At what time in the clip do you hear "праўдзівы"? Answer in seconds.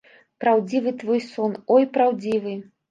0.43-0.95, 1.97-2.63